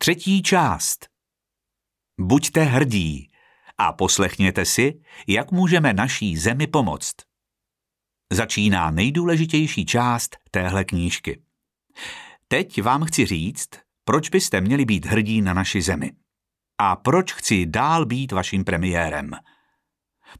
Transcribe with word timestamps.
Třetí 0.00 0.42
část. 0.42 1.06
Buďte 2.20 2.62
hrdí 2.62 3.30
a 3.78 3.92
poslechněte 3.92 4.64
si, 4.64 5.00
jak 5.26 5.52
můžeme 5.52 5.92
naší 5.92 6.36
zemi 6.36 6.66
pomoct. 6.66 7.14
Začíná 8.32 8.90
nejdůležitější 8.90 9.86
část 9.86 10.36
téhle 10.50 10.84
knížky. 10.84 11.42
Teď 12.48 12.82
vám 12.82 13.04
chci 13.04 13.26
říct, 13.26 13.68
proč 14.04 14.28
byste 14.28 14.60
měli 14.60 14.84
být 14.84 15.06
hrdí 15.06 15.42
na 15.42 15.54
naši 15.54 15.82
zemi. 15.82 16.12
A 16.78 16.96
proč 16.96 17.32
chci 17.32 17.66
dál 17.66 18.06
být 18.06 18.32
vaším 18.32 18.64
premiérem. 18.64 19.30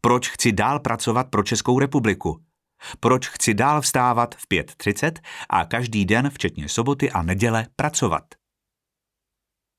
Proč 0.01 0.29
chci 0.29 0.52
dál 0.52 0.80
pracovat 0.80 1.30
pro 1.30 1.43
Českou 1.43 1.79
republiku. 1.79 2.45
Proč 3.01 3.29
chci 3.29 3.55
dál 3.55 3.80
vstávat 3.80 4.34
v 4.34 4.48
5.30 4.48 5.12
a 5.48 5.65
každý 5.65 6.05
den, 6.05 6.30
včetně 6.30 6.69
soboty 6.69 7.11
a 7.11 7.23
neděle, 7.23 7.66
pracovat. 7.77 8.38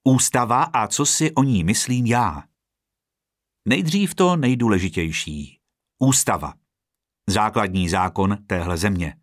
Ústava 0.10 0.64
a 0.64 0.88
co 0.88 1.06
si 1.06 1.32
o 1.32 1.44
ní 1.44 1.64
myslím 1.64 2.06
já. 2.06 2.44
Nejdřív 3.68 4.16
to 4.16 4.36
nejdůležitější. 4.36 5.60
Ústava. 6.00 6.54
Základní 7.28 7.90
zákon 7.90 8.38
téhle 8.48 8.78
země. 8.78 9.16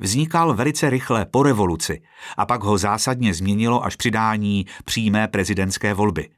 Vznikal 0.00 0.54
velice 0.54 0.90
rychle 0.90 1.26
po 1.26 1.42
revoluci 1.42 2.02
a 2.36 2.46
pak 2.46 2.62
ho 2.62 2.78
zásadně 2.78 3.34
změnilo 3.34 3.84
až 3.84 3.96
přidání 3.96 4.66
přímé 4.84 5.28
prezidentské 5.28 5.94
volby. 5.94 6.30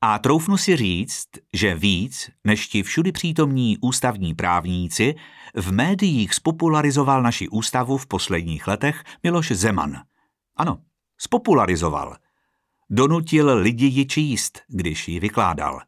A 0.00 0.18
troufnu 0.18 0.56
si 0.56 0.76
říct, 0.76 1.28
že 1.52 1.74
víc 1.74 2.30
než 2.44 2.68
ti 2.68 2.82
všudy 2.82 3.12
přítomní 3.12 3.78
ústavní 3.78 4.34
právníci 4.34 5.14
v 5.54 5.72
médiích 5.72 6.34
spopularizoval 6.34 7.22
naši 7.22 7.48
ústavu 7.48 7.98
v 7.98 8.06
posledních 8.06 8.66
letech 8.66 9.04
Miloš 9.22 9.52
Zeman. 9.52 10.02
Ano, 10.56 10.78
spopularizoval– 11.18 12.16
Donutil 12.90 13.58
lidi 13.58 13.86
ji 13.86 14.06
číst, 14.06 14.62
když 14.68 15.08
ji 15.08 15.20
vykládal. 15.20 15.80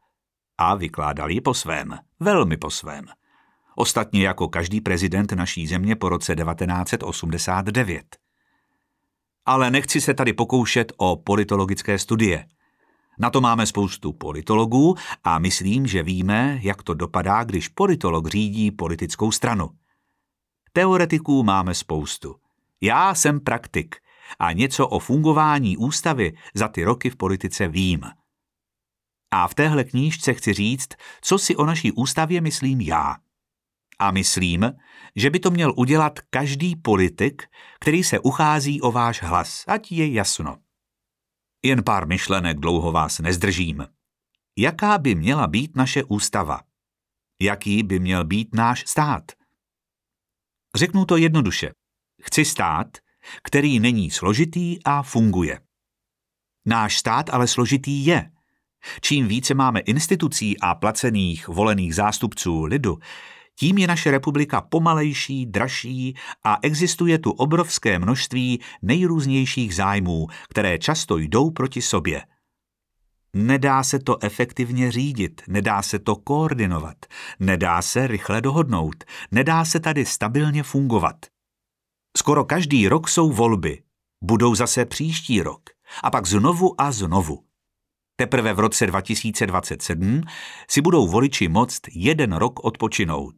A 0.59 0.75
vykládal 0.75 1.31
ji 1.31 1.41
po 1.41 1.55
svém, 1.55 1.99
velmi 2.21 2.57
po 2.57 2.71
svém. 2.71 3.07
Ostatně 3.77 4.27
jako 4.27 4.49
každý 4.49 4.81
prezident 4.81 5.33
naší 5.33 5.67
země 5.67 5.97
po 5.97 6.09
roce 6.09 6.37
1989. 6.37 8.17
Ale 9.47 9.71
nechci 9.71 10.01
se 10.01 10.15
tady 10.15 10.33
pokoušet 10.33 10.93
o 10.97 11.17
politologické 11.17 11.99
studie. 11.99 12.47
Na 13.19 13.31
to 13.31 13.41
máme 13.41 13.67
spoustu 13.67 14.13
politologů 14.13 14.95
a 15.25 15.39
myslím, 15.39 15.87
že 15.87 16.03
víme, 16.03 16.59
jak 16.63 16.83
to 16.83 16.95
dopadá, 16.95 17.45
když 17.45 17.69
politolog 17.69 18.29
řídí 18.29 18.71
politickou 18.71 19.33
stranu. 19.33 19.71
Teoretiků 20.73 21.43
máme 21.43 21.75
spoustu. 21.75 22.37
Já 22.81 23.15
jsem 23.15 23.41
praktik– 23.41 23.97
a 24.39 24.53
něco 24.53 24.89
o 24.89 24.99
fungování 24.99 25.77
ústavy 25.77 26.33
za 26.55 26.69
ty 26.69 26.85
roky 26.85 27.11
v 27.11 27.17
politice 27.17 27.69
vím. 27.69 28.01
A 29.31 29.49
v 29.49 29.55
téhle 29.55 29.85
knížce 29.85 30.35
chci 30.35 30.53
říct, 30.53 30.89
co 31.21 31.39
si 31.39 31.57
o 31.57 31.67
naší 31.67 31.93
ústavě 31.93 32.41
myslím 32.41 32.81
já. 32.81 33.17
A 33.99 34.11
myslím, 34.11 34.73
že 35.17 35.31
by 35.31 35.41
to 35.41 35.51
měl 35.51 35.73
udělat 35.77 36.19
každý 36.31 36.77
politik, 36.77 37.43
který 37.81 38.05
se 38.05 38.19
uchází 38.19 38.81
o 38.81 38.93
váš 38.93 39.23
hlas, 39.23 39.65
ať 39.67 39.93
je 39.93 40.13
jasno. 40.13 40.57
Jen 41.63 41.85
pár 41.85 42.07
myšlenek 42.07 42.59
dlouho 42.59 42.93
vás 42.93 43.19
nezdržím. 43.19 43.87
Jaká 44.59 44.99
by 44.99 45.15
měla 45.15 45.47
být 45.47 45.77
naše 45.77 46.05
ústava? 46.05 46.61
Jaký 47.43 47.83
by 47.83 47.99
měl 47.99 48.25
být 48.25 48.55
náš 48.55 48.85
stát? 48.87 49.33
Řeknu 50.75 51.05
to 51.05 51.17
jednoduše. 51.17 51.71
Chci 52.23 52.45
stát, 52.45 52.99
který 53.43 53.81
není 53.81 54.11
složitý 54.11 54.85
a 54.85 55.03
funguje. 55.03 55.61
Náš 56.67 56.99
stát 56.99 57.31
ale 57.31 57.47
složitý 57.47 58.07
je. 58.07 58.31
Čím 59.01 59.29
více 59.29 59.55
máme 59.55 59.81
institucí 59.81 60.61
a 60.61 60.75
placených 60.75 61.49
volených 61.49 61.95
zástupců 61.95 62.65
lidu, 62.65 62.99
tím 63.59 63.79
je 63.79 63.87
naše 63.87 64.11
republika 64.11 64.61
pomalejší, 64.61 65.47
dražší 65.47 66.17
a 66.45 66.59
existuje 66.63 67.19
tu 67.19 67.31
obrovské 67.31 67.99
množství 67.99 68.61
nejrůznějších 68.83 69.75
zájmů, 69.75 70.27
které 70.49 70.79
často 70.79 71.19
jdou 71.19 71.51
proti 71.51 71.83
sobě. 71.83 72.23
Nedá 73.35 73.83
se 73.83 73.99
to 73.99 74.25
efektivně 74.25 74.93
řídit, 74.93 75.43
nedá 75.49 75.83
se 75.83 75.99
to 75.99 76.17
koordinovat, 76.17 76.97
nedá 77.41 77.83
se 77.83 78.07
rychle 78.07 78.41
dohodnout, 78.41 79.05
nedá 79.31 79.65
se 79.65 79.81
tady 79.81 80.05
stabilně 80.07 80.63
fungovat. 80.63 81.17
Skoro 82.19 82.45
každý 82.45 82.89
rok 82.89 83.09
jsou 83.09 83.33
volby. 83.33 83.83
Budou 84.25 84.55
zase 84.55 84.85
příští 84.85 85.43
rok. 85.43 85.63
A 86.03 86.11
pak 86.11 86.27
znovu 86.27 86.81
a 86.81 86.93
znovu. 86.93 87.45
Teprve 88.17 88.55
v 88.55 88.59
roce 88.59 88.87
2027 88.87 90.23
si 90.71 90.81
budou 90.81 91.09
voliči 91.09 91.49
moct 91.49 91.81
jeden 91.93 92.33
rok 92.33 92.65
odpočinout. 92.65 93.35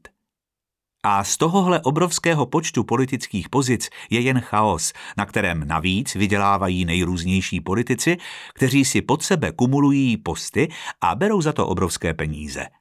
A 1.04 1.24
z 1.24 1.36
tohohle 1.36 1.80
obrovského 1.80 2.46
počtu 2.46 2.84
politických 2.84 3.48
pozic 3.48 3.88
je 4.10 4.20
jen 4.20 4.40
chaos, 4.40 4.92
na 5.16 5.26
kterém 5.26 5.68
navíc 5.68 6.14
vydělávají 6.14 6.84
nejrůznější 6.84 7.60
politici, 7.60 8.16
kteří 8.54 8.84
si 8.84 9.02
pod 9.02 9.22
sebe 9.22 9.52
kumulují 9.52 10.16
posty 10.16 10.68
a 11.00 11.14
berou 11.14 11.42
za 11.42 11.52
to 11.52 11.66
obrovské 11.66 12.14
peníze– 12.14 12.66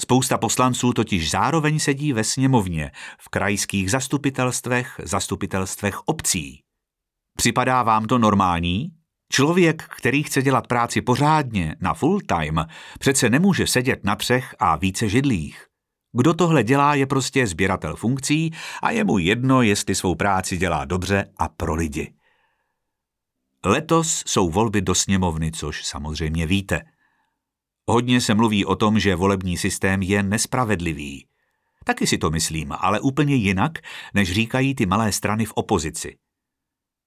Spousta 0.00 0.38
poslanců 0.38 0.92
totiž 0.92 1.30
zároveň 1.30 1.78
sedí 1.78 2.12
ve 2.12 2.24
sněmovně, 2.24 2.90
v 3.18 3.28
krajských 3.28 3.90
zastupitelstvech, 3.90 5.00
zastupitelstvech 5.04 6.00
obcí. 6.06 6.62
Připadá 7.36 7.82
vám 7.82 8.04
to 8.04 8.18
normální? 8.18 8.90
Člověk, 9.32 9.82
který 9.82 10.22
chce 10.22 10.42
dělat 10.42 10.66
práci 10.66 11.02
pořádně, 11.02 11.76
na 11.80 11.94
full 11.94 12.20
time, 12.20 12.66
přece 12.98 13.30
nemůže 13.30 13.66
sedět 13.66 14.04
na 14.04 14.16
třech 14.16 14.54
a 14.58 14.76
více 14.76 15.08
židlích. 15.08 15.66
Kdo 16.12 16.34
tohle 16.34 16.62
dělá, 16.62 16.94
je 16.94 17.06
prostě 17.06 17.46
sběratel 17.46 17.96
funkcí 17.96 18.52
a 18.82 18.90
je 18.90 19.04
mu 19.04 19.18
jedno, 19.18 19.62
jestli 19.62 19.94
svou 19.94 20.14
práci 20.14 20.56
dělá 20.56 20.84
dobře 20.84 21.24
a 21.36 21.48
pro 21.48 21.74
lidi. 21.74 22.14
Letos 23.64 24.22
jsou 24.26 24.50
volby 24.50 24.80
do 24.80 24.94
sněmovny, 24.94 25.52
což 25.52 25.84
samozřejmě 25.84 26.46
víte– 26.46 26.82
Hodně 27.88 28.20
se 28.20 28.34
mluví 28.34 28.64
o 28.64 28.76
tom, 28.76 28.98
že 28.98 29.16
volební 29.16 29.56
systém 29.56 30.02
je 30.02 30.22
nespravedlivý. 30.22 31.26
Taky 31.84 32.06
si 32.06 32.18
to 32.18 32.30
myslím, 32.30 32.72
ale 32.78 33.00
úplně 33.00 33.34
jinak, 33.34 33.78
než 34.14 34.32
říkají 34.32 34.74
ty 34.74 34.86
malé 34.86 35.12
strany 35.12 35.44
v 35.44 35.52
opozici. 35.52 36.16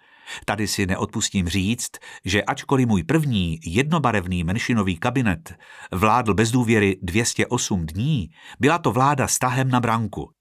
Tady 0.45 0.67
si 0.67 0.85
neodpustím 0.85 1.49
říct, 1.49 1.91
že 2.25 2.43
ačkoliv 2.43 2.87
můj 2.87 3.03
první 3.03 3.59
jednobarevný 3.65 4.43
menšinový 4.43 4.97
kabinet 4.97 5.55
vládl 5.91 6.33
bez 6.33 6.51
důvěry 6.51 6.99
208 7.01 7.85
dní, 7.85 8.29
byla 8.59 8.77
to 8.77 8.91
vláda 8.91 9.27
s 9.27 9.39
tahem 9.39 9.69
na 9.69 9.79
branku. 9.79 10.31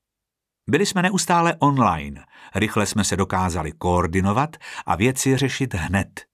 Byli 0.71 0.87
jsme 0.87 1.03
neustále 1.03 1.57
online, 1.59 2.25
rychle 2.55 2.87
jsme 2.87 3.05
se 3.05 3.17
dokázali 3.17 3.73
koordinovat 3.73 4.57
a 4.87 4.97
věci 4.97 5.37
řešit 5.37 5.75
hned. 5.75 6.27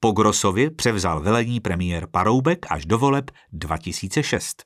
Po 0.00 0.12
Grosovi 0.12 0.70
převzal 0.70 1.20
velení 1.20 1.60
premiér 1.60 2.06
Paroubek 2.06 2.66
až 2.70 2.86
do 2.86 2.98
voleb 2.98 3.30
2006. 3.52 4.64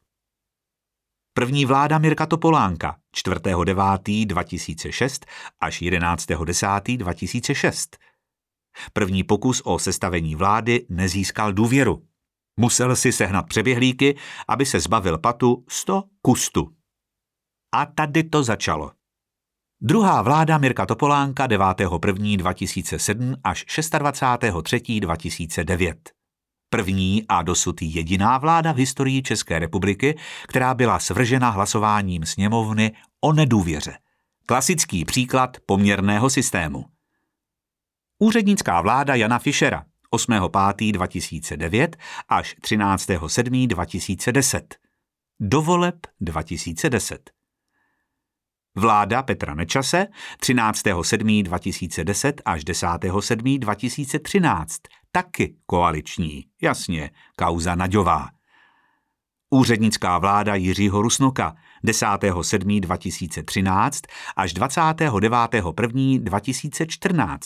První 1.35 1.67
vláda 1.67 1.99
Mirka 1.99 2.27
Topolánka 2.27 2.97
4.9.2006 3.17 5.27
až 5.61 5.83
11.10.2006. 5.83 7.97
První 8.93 9.25
pokus 9.25 9.63
o 9.65 9.79
sestavení 9.79 10.35
vlády 10.35 10.87
nezískal 10.89 11.53
důvěru. 11.53 12.03
Musel 12.57 12.97
si 12.97 13.13
sehnat 13.13 13.49
přeběhlíky, 13.49 14.17
aby 14.49 14.67
se 14.67 14.81
zbavil 14.81 15.19
patu 15.19 15.65
100 15.69 16.05
kustu. 16.23 16.78
A 17.73 17.87
tady 17.87 18.25
to 18.25 18.43
začalo. 18.43 18.93
Druhá 19.81 20.23
vláda 20.23 20.59
Mirka 20.59 20.87
Topolánka 20.87 21.47
9.1.2007 21.47 23.37
až 23.45 23.65
26.3.2009. 23.67 25.95
První 26.71 27.25
a 27.29 27.43
dosud 27.43 27.83
jediná 27.83 28.39
vláda 28.39 28.73
v 28.73 28.77
historii 28.77 29.23
České 29.23 29.59
republiky, 29.59 30.19
která 30.49 30.75
byla 30.75 30.99
svržena 30.99 31.51
hlasováním 31.51 32.27
sněmovny 32.27 32.93
o 33.21 33.33
nedůvěře. 33.33 33.99
Klasický 34.47 35.05
příklad 35.05 35.57
poměrného 35.67 36.31
systému. 36.31 36.85
Úřednická 38.19 38.81
vláda 38.81 39.15
Jana 39.15 39.39
Fischera 39.39 39.85
8.5.2009 40.15 41.89
až 42.29 42.57
13.7.2010. 42.63 44.63
Dovoleb 45.41 45.97
2010. 46.21 47.38
Vláda 48.79 49.23
Petra 49.23 49.55
Nečase 49.55 50.07
13.7.2010 50.43 52.33
až 52.45 52.65
10.7.2013. 52.65 54.67
Taky 55.13 55.57
koaliční, 55.67 56.45
jasně, 56.63 57.11
kauza 57.37 57.75
Naďová. 57.75 58.29
Úřednická 59.51 60.19
vláda 60.19 60.55
Jiřího 60.55 61.03
Rusnoka 61.03 61.55
10.7.2013 61.85 64.01
až 64.37 64.55
29.1.2014. 64.55 67.39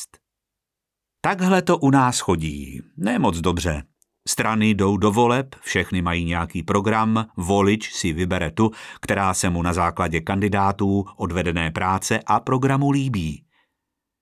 Takhle 1.21 1.63
to 1.63 1.79
u 1.79 1.91
nás 1.91 2.21
chodí. 2.21 2.81
Ne 2.97 3.19
moc 3.19 3.41
dobře. 3.41 3.83
Strany 4.29 4.71
jdou 4.71 4.97
do 4.97 5.13
voleb, 5.13 5.55
všechny 5.61 6.03
mají 6.03 6.25
nějaký 6.25 6.63
program, 6.63 7.27
volič 7.37 7.93
si 7.93 8.13
vybere 8.13 8.51
tu, 8.51 8.71
která 9.01 9.35
se 9.35 9.51
mu 9.51 9.63
na 9.63 9.73
základě 9.73 10.21
kandidátů, 10.21 11.05
odvedené 11.17 11.71
práce 11.71 12.21
a 12.27 12.41
programu 12.41 12.91
líbí. 12.91 13.45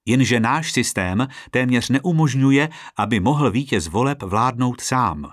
Jenže 0.06 0.40
náš 0.40 0.72
systém 0.72 1.28
téměř 1.50 1.88
neumožňuje, 1.88 2.68
aby 2.96 3.20
mohl 3.20 3.50
vítěz 3.50 3.88
voleb 3.88 4.22
vládnout 4.22 4.80
sám. 4.80 5.32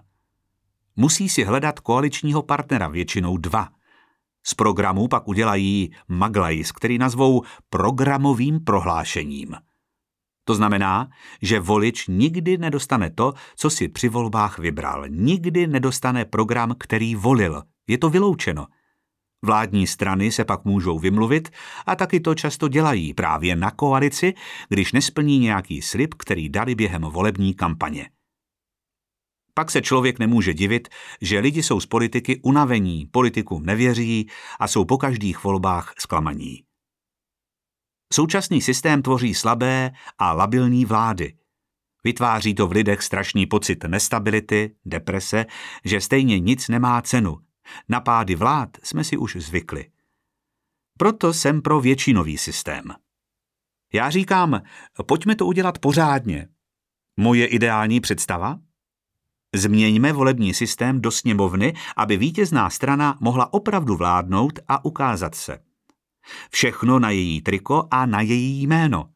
Musí 0.95 1.29
si 1.29 1.43
hledat 1.43 1.79
koaličního 1.79 2.43
partnera, 2.43 2.87
většinou 2.87 3.37
dva. 3.37 3.69
Z 4.43 4.53
programu 4.53 5.07
pak 5.07 5.27
udělají 5.27 5.91
maglajs, 6.07 6.71
který 6.71 6.97
nazvou 6.97 7.43
programovým 7.69 8.59
prohlášením– 8.59 9.55
to 10.47 10.55
znamená, 10.55 11.09
že 11.41 11.59
volič 11.59 12.07
nikdy 12.07 12.57
nedostane 12.57 13.09
to, 13.09 13.33
co 13.55 13.69
si 13.69 13.87
při 13.87 14.09
volbách 14.09 14.59
vybral. 14.59 15.05
Nikdy 15.09 15.67
nedostane 15.67 16.25
program, 16.25 16.75
který 16.79 17.15
volil. 17.15 17.63
Je 17.87 17.97
to 17.97 18.09
vyloučeno. 18.09 18.67
Vládní 19.45 19.87
strany 19.87 20.31
se 20.31 20.45
pak 20.45 20.65
můžou 20.65 20.99
vymluvit 20.99 21.49
a 21.85 21.95
taky 21.95 22.19
to 22.19 22.35
často 22.35 22.67
dělají 22.67 23.13
právě 23.13 23.55
na 23.55 23.71
koalici, 23.71 24.33
když 24.69 24.93
nesplní 24.93 25.39
nějaký 25.39 25.81
slib, 25.81 26.13
který 26.13 26.49
dali 26.49 26.75
během 26.75 27.01
volební 27.01 27.53
kampaně. 27.53 28.09
Pak 29.53 29.71
se 29.71 29.81
člověk 29.81 30.19
nemůže 30.19 30.53
divit, 30.53 30.87
že 31.21 31.39
lidi 31.39 31.63
jsou 31.63 31.79
z 31.79 31.85
politiky 31.85 32.39
unavení, 32.43 33.05
politikům 33.11 33.65
nevěří 33.65 34.29
a 34.59 34.67
jsou 34.67 34.85
po 34.85 34.97
každých 34.97 35.43
volbách 35.43 35.93
zklamaní. 35.99 36.66
Současný 38.13 38.61
systém 38.61 39.01
tvoří 39.01 39.33
slabé 39.33 39.91
a 40.17 40.33
labilní 40.33 40.85
vlády. 40.85 41.33
Vytváří 42.03 42.53
to 42.53 42.67
v 42.67 42.71
lidech 42.71 43.01
strašný 43.01 43.45
pocit 43.45 43.83
nestability, 43.83 44.75
deprese, 44.85 45.45
že 45.85 46.01
stejně 46.01 46.39
nic 46.39 46.67
nemá 46.67 47.01
cenu. 47.01 47.37
Na 47.89 48.01
pády 48.01 48.35
vlád 48.35 48.69
jsme 48.83 49.03
si 49.03 49.17
už 49.17 49.35
zvykli. 49.35 49.91
Proto 50.97 51.33
jsem 51.33 51.61
pro 51.61 51.81
většinový 51.81 52.37
systém. 52.37 52.83
Já 53.93 54.09
říkám, 54.09 54.61
pojďme 55.05 55.35
to 55.35 55.45
udělat 55.45 55.79
pořádně. 55.79 56.47
Moje 57.17 57.45
ideální 57.45 57.99
představa? 57.99 58.59
Změňme 59.55 60.13
volební 60.13 60.53
systém 60.53 61.01
do 61.01 61.11
sněmovny, 61.11 61.73
aby 61.95 62.17
vítězná 62.17 62.69
strana 62.69 63.17
mohla 63.21 63.53
opravdu 63.53 63.95
vládnout 63.95 64.59
a 64.67 64.85
ukázat 64.85 65.35
se. 65.35 65.66
Všechno 66.51 66.99
na 66.99 67.09
její 67.09 67.41
triko 67.41 67.87
a 67.91 68.05
na 68.05 68.21
její 68.21 68.67
jméno. 68.67 69.09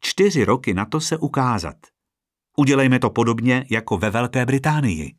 Čtyři 0.00 0.44
roky 0.44 0.74
na 0.74 0.84
to 0.84 1.00
se 1.00 1.18
ukázat. 1.18 1.76
Udělejme 2.56 2.98
to 2.98 3.10
podobně 3.10 3.66
jako 3.70 3.98
ve 3.98 4.10
Velké 4.10 4.46
Británii. 4.46 5.14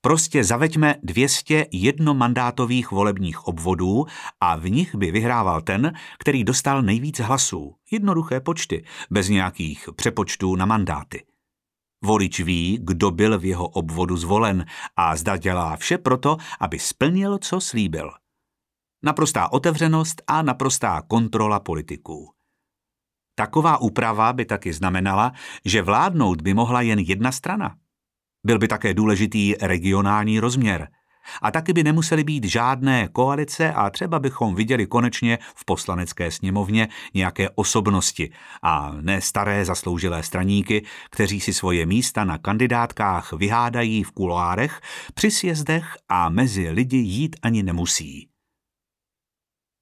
Prostě 0.00 0.44
zaveďme 0.44 0.94
200 1.02 1.66
jednomandátových 1.72 2.90
volebních 2.90 3.46
obvodů 3.46 4.04
a 4.40 4.56
v 4.56 4.70
nich 4.70 4.94
by 4.94 5.10
vyhrával 5.10 5.62
ten, 5.62 5.92
který 6.18 6.44
dostal 6.44 6.82
nejvíc 6.82 7.20
hlasů. 7.20 7.74
Jednoduché 7.90 8.40
počty, 8.40 8.84
bez 9.10 9.28
nějakých 9.28 9.88
přepočtů 9.96 10.56
na 10.56 10.66
mandáty. 10.66 11.26
Volič 12.04 12.40
ví, 12.40 12.78
kdo 12.82 13.10
byl 13.10 13.38
v 13.38 13.44
jeho 13.44 13.68
obvodu 13.68 14.16
zvolen 14.16 14.66
a 14.96 15.16
zda 15.16 15.36
dělá 15.36 15.76
vše 15.76 15.98
proto, 15.98 16.36
aby 16.60 16.78
splnil, 16.78 17.38
co 17.38 17.60
slíbil. 17.60 18.10
Naprostá 19.02 19.52
otevřenost 19.52 20.22
a 20.26 20.42
naprostá 20.42 21.02
kontrola 21.08 21.60
politiků. 21.60 22.30
Taková 23.34 23.78
úprava 23.80 24.32
by 24.32 24.44
taky 24.44 24.72
znamenala, 24.72 25.32
že 25.64 25.82
vládnout 25.82 26.42
by 26.42 26.54
mohla 26.54 26.80
jen 26.80 26.98
jedna 26.98 27.32
strana. 27.32 27.76
Byl 28.46 28.58
by 28.58 28.68
také 28.68 28.94
důležitý 28.94 29.54
regionální 29.60 30.40
rozměr. 30.40 30.88
A 31.42 31.50
taky 31.50 31.72
by 31.72 31.84
nemusely 31.84 32.24
být 32.24 32.44
žádné 32.44 33.08
koalice 33.08 33.72
a 33.72 33.90
třeba 33.90 34.18
bychom 34.18 34.54
viděli 34.54 34.86
konečně 34.86 35.38
v 35.54 35.64
poslanecké 35.64 36.30
sněmovně 36.30 36.88
nějaké 37.14 37.50
osobnosti 37.50 38.32
a 38.62 38.92
ne 39.00 39.20
staré 39.20 39.64
zasloužilé 39.64 40.22
straníky, 40.22 40.84
kteří 41.10 41.40
si 41.40 41.52
svoje 41.52 41.86
místa 41.86 42.24
na 42.24 42.38
kandidátkách 42.38 43.32
vyhádají 43.32 44.02
v 44.02 44.10
kuloárech, 44.10 44.80
při 45.14 45.30
sjezdech 45.30 45.96
a 46.08 46.28
mezi 46.28 46.70
lidi 46.70 46.96
jít 46.96 47.36
ani 47.42 47.62
nemusí. 47.62 48.28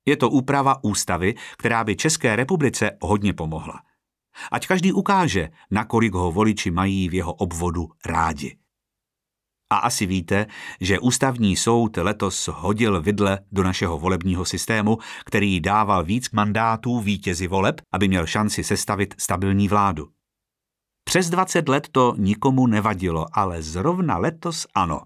Je 0.07 0.17
to 0.17 0.31
úprava 0.31 0.85
ústavy, 0.85 1.35
která 1.59 1.85
by 1.85 1.97
České 1.97 2.37
republice 2.37 2.91
hodně 3.01 3.33
pomohla. 3.33 3.81
Ať 4.53 4.67
každý 4.67 4.93
ukáže, 4.93 5.49
nakolik 5.71 6.15
ho 6.15 6.33
voliči 6.33 6.71
mají 6.71 7.09
v 7.09 7.15
jeho 7.15 7.35
obvodu 7.35 7.89
rádi. 8.07 8.57
A 9.71 9.77
asi 9.77 10.07
víte, 10.07 10.47
že 10.81 10.99
ústavní 10.99 11.57
soud 11.57 11.97
letos 11.97 12.49
hodil 12.53 13.03
vidle 13.03 13.39
do 13.53 13.63
našeho 13.63 13.99
volebního 13.99 14.45
systému, 14.45 14.99
který 15.25 15.61
dával 15.61 16.05
víc 16.05 16.31
mandátů 16.31 17.01
vítězi 17.01 17.47
voleb, 17.47 17.81
aby 17.93 18.09
měl 18.09 18.27
šanci 18.27 18.65
sestavit 18.65 19.15
stabilní 19.19 19.69
vládu. 19.69 20.09
Přes 21.05 21.31
20 21.31 21.69
let 21.69 21.89
to 21.93 22.15
nikomu 22.17 22.67
nevadilo, 22.67 23.27
ale 23.33 23.63
zrovna 23.63 24.19
letos 24.19 24.67
ano. 24.75 25.01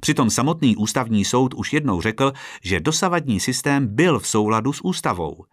Přitom 0.00 0.30
samotný 0.30 0.76
ústavní 0.76 1.24
soud 1.24 1.54
už 1.54 1.72
jednou 1.72 2.00
řekl, 2.00 2.32
že 2.62 2.80
dosavadní 2.80 3.40
systém 3.40 3.94
byl 3.94 4.18
v 4.18 4.28
souladu 4.28 4.72
s 4.72 4.84
ústavou. 4.84 5.44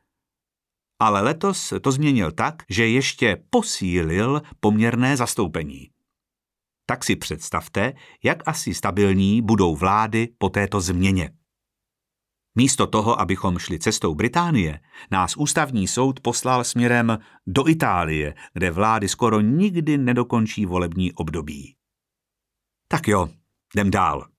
Ale 0.99 1.21
letos 1.21 1.73
to 1.81 1.91
změnil 1.91 2.31
tak, 2.31 2.55
že 2.69 2.87
ještě 2.87 3.43
posílil 3.49 4.41
poměrné 4.59 5.17
zastoupení. 5.17 5.89
Tak 6.85 7.03
si 7.03 7.15
představte, 7.15 7.93
jak 8.23 8.47
asi 8.47 8.73
stabilní 8.73 9.41
budou 9.41 9.75
vlády 9.75 10.29
po 10.37 10.49
této 10.49 10.81
změně. 10.81 11.31
Místo 12.55 12.87
toho, 12.87 13.19
abychom 13.19 13.59
šli 13.59 13.79
cestou 13.79 14.15
Británie, 14.15 14.79
nás 15.11 15.37
ústavní 15.37 15.87
soud 15.87 16.19
poslal 16.19 16.63
směrem 16.63 17.17
do 17.47 17.67
Itálie, 17.67 18.35
kde 18.53 18.71
vlády 18.71 19.09
skoro 19.09 19.41
nikdy 19.41 19.97
nedokončí 19.97 20.65
volební 20.65 21.13
období. 21.13 21.75
Tak 22.87 23.07
jo, 23.07 23.29
jdem 23.75 23.91
dál. 23.91 24.36